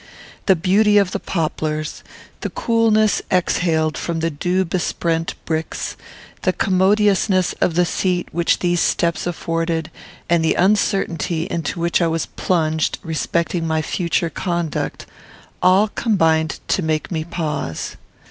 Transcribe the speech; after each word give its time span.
The 0.47 0.55
beauty 0.55 0.97
of 0.97 1.11
the 1.11 1.19
poplars, 1.19 2.03
the 2.39 2.49
coolness 2.49 3.21
exhaled 3.31 3.99
from 3.99 4.19
the 4.19 4.31
dew 4.31 4.65
besprent 4.65 5.35
bricks, 5.45 5.95
the 6.41 6.53
commodiousness 6.53 7.53
of 7.61 7.75
the 7.75 7.85
seat 7.85 8.27
which 8.31 8.57
these 8.57 8.79
steps 8.79 9.27
afforded, 9.27 9.91
and 10.27 10.43
the 10.43 10.55
uncertainty 10.55 11.43
into 11.51 11.79
which 11.79 12.01
I 12.01 12.07
was 12.07 12.25
plunged 12.25 12.97
respecting 13.03 13.67
my 13.67 13.83
future 13.83 14.31
conduct, 14.31 15.05
all 15.61 15.87
combined 15.89 16.59
to 16.69 16.81
make 16.81 17.11
me 17.11 17.23
pause. 17.23 17.95